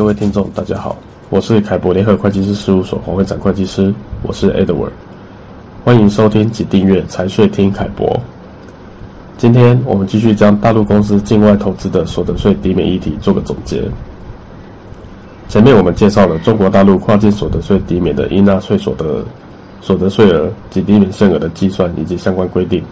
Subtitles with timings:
[0.00, 0.96] 各位听众，大家好，
[1.28, 3.92] 我是凯博联合会计师事务所黄会展会计师，
[4.22, 4.92] 我是 Edward，
[5.84, 8.18] 欢迎收听及订阅财税听凯博。
[9.36, 13.82] 今天我们继续将大陆公司境外投资的所得税抵免议题做个总结。
[15.50, 19.22] 前面我们介绍了中国大陆跨境所得税抵免的应纳税所得
[19.82, 22.82] 所得税额及抵免限额的计算以及相关规定，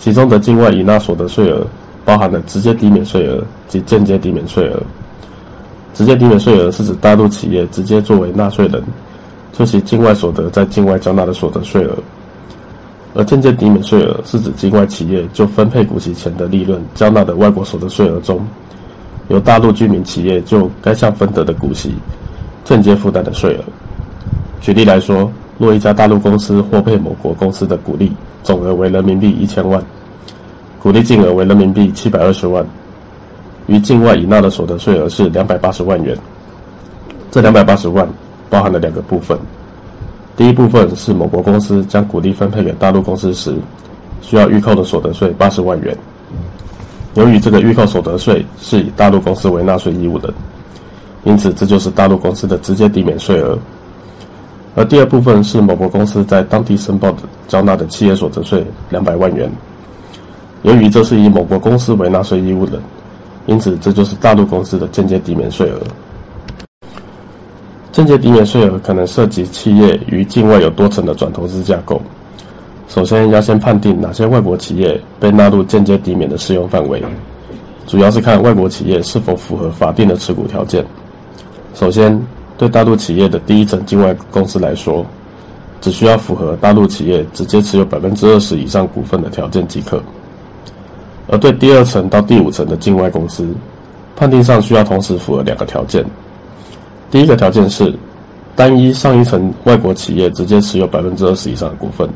[0.00, 1.64] 其中的境外已纳所得税额
[2.04, 4.82] 包含了直接抵免税额及间接抵免税额。
[5.94, 8.82] 直接抵免税额是指大陆企业直接作为纳税人，
[9.52, 11.94] 就其境外所得在境外缴纳的所得税额；
[13.14, 18.40] 而间接抵免税额是指境外企业就分配股息前的利润缴纳的外国所得税额中，
[19.28, 21.94] 由大陆居民企业就该项分得的股息
[22.64, 23.64] 间接负担的税额。
[24.60, 28.10] 举例来说，若一家大陆公司获配某国公司的股利
[28.42, 29.82] 总额为人民币一千万，
[30.80, 32.64] 股利净额为人民币七百二十万。
[33.72, 36.14] 于境外已纳的所得税额是两百八十万元，
[37.30, 38.06] 这两百八十万
[38.50, 39.38] 包含了两个部分。
[40.36, 43.56] 第一部分是某国公司将股利分配给大陆公司时，
[44.20, 45.96] 需要预扣的所得税八十万元。
[47.14, 50.32] 由于这个预扣所得税是以大陆公司为纳税义务的，
[51.24, 53.58] 因此这就是大陆公司的直接抵免税额。
[54.74, 59.50] 而第二部分是某国公司在当地申报的缴纳的企业所得税两百万元。
[60.62, 62.78] 由于这是以某国公司为纳税义务的。
[63.46, 65.80] 因此，这就是大陆公司的间接抵免税额。
[67.90, 72.00] 间接抵免税额可能涉及企业与境外有多层的转投资架构。
[72.88, 77.02] 首先，要先判定哪些外国企业被纳入间接抵免的适用范围，
[77.86, 80.84] 主要是看外国企业是否符合法定的持股条件。
[81.74, 82.18] 首先，
[82.56, 85.04] 对大陆企业的第一层境外公司来说，
[85.80, 90.02] 只需要符合大陆企业直接持有百分之二十以上股份的条件即可。
[91.32, 93.48] 而对第二层到第五层的境外公司，
[94.14, 96.04] 判定上需要同时符合两个条件。
[97.10, 97.90] 第一个条件是，
[98.54, 102.06] 单一上一层外国企业直接持有百分之二十以上的股份，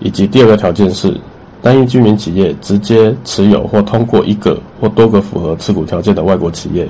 [0.00, 1.14] 以及第二个条件是，
[1.60, 6.88] 单一居民企业直接持有或通过一个或多个符合持股条件的外国企业，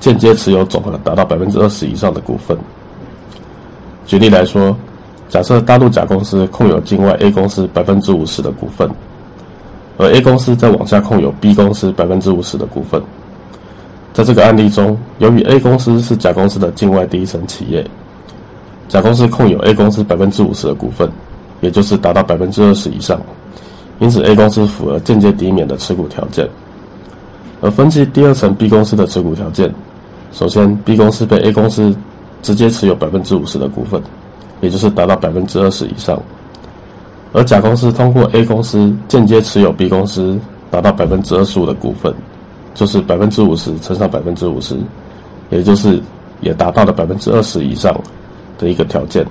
[0.00, 2.56] 间接持有总和达到百分之二十以上的股份。
[4.06, 4.74] 举例来说，
[5.28, 8.90] 假设大陆甲公司控有境外 A 公司百分之五十的股份。
[10.00, 13.02] 而 A 公司再往下控有 B 公司百分之五十的股份。
[14.14, 17.86] 在这个案例中，由于 A 公司是甲公司的境外第一层企业，
[18.88, 21.06] 甲公司控有 A 公司百分之五十的股份，
[21.60, 23.20] 也就是达到百分之二十以上，
[23.98, 26.48] 因此 A 公司符合间接抵免的持股条件。
[27.60, 29.70] 而分析第二层 B 公司的持股条件，
[30.32, 31.94] 首先 B 公司被 A 公司
[32.40, 34.02] 直接持有百分之五十的股份，
[34.62, 36.18] 也就是达到百分之二十以上。
[37.32, 40.38] 而甲公司通过 A 公司间接持有 B 公司
[40.70, 42.12] 达到百分之二十五的股份，
[42.74, 44.76] 就是百分之五十乘上百分之五十，
[45.50, 46.00] 也就是
[46.40, 47.94] 也达到了百分之二十以上
[48.58, 49.24] 的一个条件。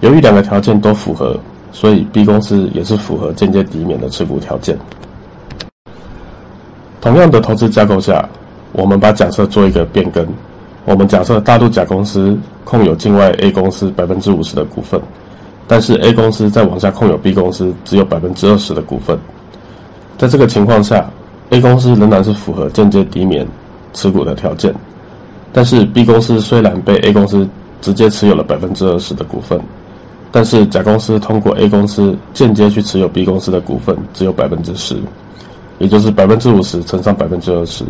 [0.00, 1.36] 由于两个条件都符合，
[1.72, 4.78] 所以 B 公司也是符合间接抵免的持股条件。
[7.00, 8.28] 同样的投资架构下，
[8.72, 10.24] 我们把假设做一个变更，
[10.84, 15.00] 我们假设大陆甲公司控有境外 A 公司百分之五十的股份。
[15.68, 19.18] 但是 A 公司再往下控有 B 公司只有百分之二十的股份，
[20.16, 21.08] 在这个情况下
[21.50, 23.46] ，A 公司仍然是符合间接抵免
[23.92, 24.74] 持股的条件。
[25.52, 27.46] 但是 B 公司虽然被 A 公司
[27.82, 29.60] 直接持有了百分之二十的股份，
[30.32, 34.96] 但是甲公司通过 A 公司间接去持有 B 公司的股份只有百分之十，
[35.78, 37.84] 也就是百分之五十乘上百分之二十，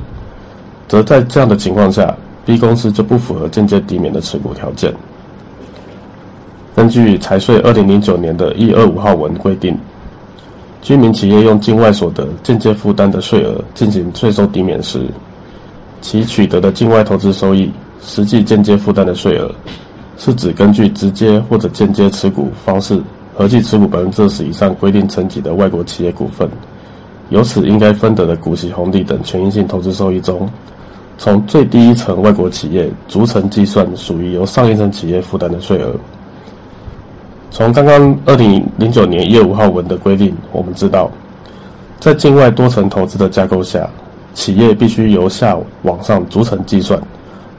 [0.89, 2.13] 则在这样的情况下
[2.45, 4.93] ，B 公司就不符合间接抵免的持股条件。
[6.79, 9.77] 根据财税二零零九年的一二五号文规定，
[10.81, 15.05] 居民企业用境外所得间接负担的税额进行税收抵免时，
[16.01, 17.69] 其取得的境外投资收益
[18.01, 19.53] 实际间接负担的税额，
[20.19, 23.03] 是指根据直接或者间接持股方式
[23.35, 26.49] 合计持股百分之二十以上规定层级的外国企业股份，
[27.31, 30.49] 由此应该分得的股息红利等权益性投资收益中，
[31.19, 35.93] 从最低一层外国企业逐层计算属于由上一层企业负担的税额。
[37.51, 41.11] 从刚刚二零零九年一月五号文的规定，我们知道，
[41.99, 43.89] 在境外多层投资的架构下，
[44.35, 47.01] 企业必须由下往上逐层计算，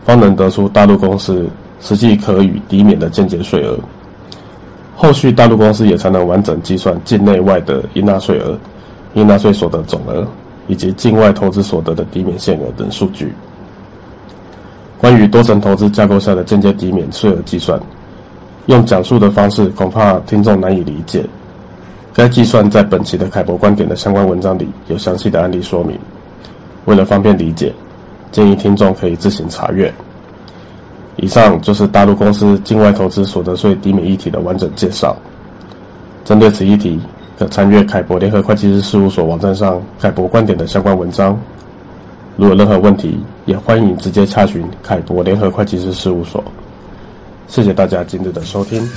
[0.06, 1.50] 方能得出大陆公司
[1.82, 3.78] 实际可予抵免的间接税额。
[4.96, 8.58] 后续大陆公司也才能完整计算境内外的应纳税额、
[9.16, 10.26] 应纳税所得总额
[10.68, 13.34] 以及境外投资所得的抵免限额等数据。
[14.98, 17.80] 关于多层投资架构下的间接抵免税额计算。
[18.70, 21.26] 用讲述的方式，恐怕听众难以理解。
[22.14, 25.98] 该计算在本期的凯博观点的相关文章里有详细的案例说明。
[26.86, 27.74] 为了方便理解，
[28.32, 29.92] 建议听众可以自行查阅。
[31.16, 35.18] 以上就是大陆公司境外投资所得税抵免议题的完整介绍。
[36.24, 37.00] 针对此议题，
[37.40, 41.36] 可参阅凯博联合会计师事务所网站上凯博观点的相关文章。
[42.38, 46.44] 如有任何问题，也欢迎直接洽询凯博联合会计师事务所。
[47.50, 48.88] 谢谢大家今日的收听。